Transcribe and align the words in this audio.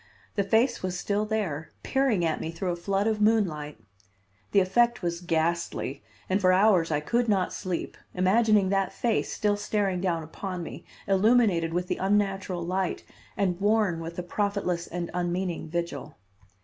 The 0.33 0.43
face 0.43 0.81
was 0.81 0.97
still 0.97 1.25
there, 1.27 1.69
peering 1.83 2.25
at 2.25 2.41
me 2.41 2.49
through 2.49 2.71
a 2.71 2.75
flood 2.75 3.05
of 3.05 3.21
moonlight. 3.21 3.79
The 4.51 4.59
effect 4.59 5.03
was 5.03 5.21
ghastly, 5.21 6.01
and 6.27 6.41
for 6.41 6.51
hours 6.51 6.89
I 6.89 7.01
could 7.01 7.29
not 7.29 7.53
sleep, 7.53 7.95
imagining 8.15 8.69
that 8.69 8.91
face 8.91 9.31
still 9.31 9.55
staring 9.57 10.01
down 10.01 10.23
upon 10.23 10.63
me, 10.63 10.85
illuminated 11.07 11.71
with 11.71 11.87
the 11.87 11.97
unnatural 11.97 12.65
light 12.65 13.03
and 13.37 13.61
worn 13.61 13.99
with 13.99 14.17
a 14.17 14.23
profitless 14.23 14.87
and 14.87 15.11
unmeaning 15.13 15.69
vigil. 15.69 16.17